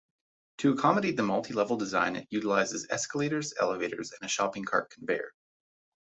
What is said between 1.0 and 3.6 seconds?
the multi-level design it utilizes escalators,